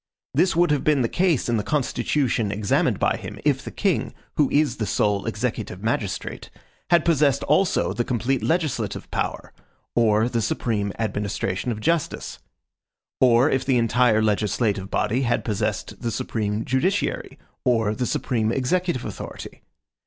[0.33, 4.15] This would have been the case in the constitution examined by him, if the king,
[4.33, 6.49] who is the sole executive magistrate,
[6.89, 9.53] had possessed also the complete legislative power,
[9.93, 12.39] or the supreme administration of justice;
[13.19, 19.05] or if the entire legislative body had possessed the supreme judiciary, or the supreme executive
[19.05, 19.61] authority.